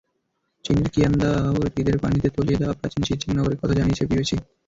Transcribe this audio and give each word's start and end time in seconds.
চীনের 0.65 0.87
কিয়ানদাও 0.93 1.35
হ্রদের 1.55 1.97
পানিতে 2.03 2.27
তলিয়ে 2.35 2.59
যাওয়া 2.61 2.77
প্রাচীন 2.79 3.01
শিচেং 3.03 3.29
নগরের 3.33 3.59
কথা 3.61 3.73
জানিয়েছে 3.73 4.03
বিবিসি। 4.05 4.37